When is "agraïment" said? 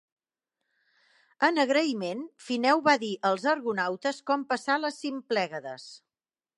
1.65-2.23